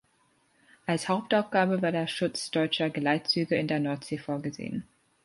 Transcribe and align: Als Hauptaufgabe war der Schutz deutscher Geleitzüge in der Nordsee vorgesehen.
Als 0.87 1.07
Hauptaufgabe 1.09 1.83
war 1.83 1.91
der 1.91 2.07
Schutz 2.07 2.49
deutscher 2.49 2.89
Geleitzüge 2.89 3.53
in 3.55 3.67
der 3.67 3.79
Nordsee 3.79 4.17
vorgesehen. 4.17 4.83